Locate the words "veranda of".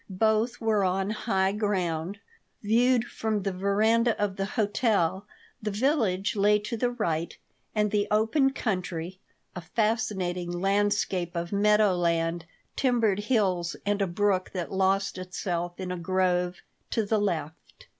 3.51-4.35